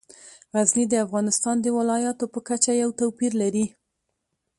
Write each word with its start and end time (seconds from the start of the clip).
غزني 0.55 0.85
د 0.89 0.93
افغانستان 1.05 1.55
د 1.61 1.67
ولایاتو 1.77 2.25
په 2.33 2.39
کچه 2.47 2.71
یو 2.83 2.89
توپیر 2.99 3.31
لري. 3.41 3.65